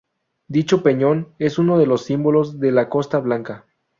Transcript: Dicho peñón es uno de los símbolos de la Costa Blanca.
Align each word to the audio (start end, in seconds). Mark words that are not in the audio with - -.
Dicho 0.47 0.81
peñón 0.81 1.35
es 1.37 1.59
uno 1.59 1.77
de 1.77 1.85
los 1.85 2.05
símbolos 2.05 2.59
de 2.59 2.71
la 2.71 2.89
Costa 2.89 3.19
Blanca. 3.19 3.67